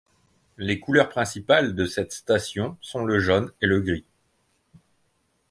[0.57, 4.03] Les couleurs principales de cette station sont le jaune et le gris.